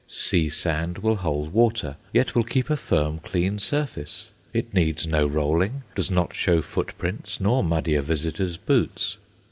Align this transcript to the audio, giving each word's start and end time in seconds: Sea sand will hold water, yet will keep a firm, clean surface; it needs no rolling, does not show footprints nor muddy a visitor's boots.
Sea 0.07 0.49
sand 0.49 0.97
will 0.97 1.17
hold 1.17 1.53
water, 1.53 1.95
yet 2.11 2.33
will 2.33 2.43
keep 2.43 2.71
a 2.71 2.75
firm, 2.75 3.19
clean 3.19 3.59
surface; 3.59 4.31
it 4.51 4.73
needs 4.73 5.05
no 5.05 5.27
rolling, 5.27 5.83
does 5.93 6.09
not 6.09 6.33
show 6.33 6.63
footprints 6.63 7.39
nor 7.39 7.63
muddy 7.63 7.93
a 7.93 8.01
visitor's 8.01 8.57
boots. 8.57 9.17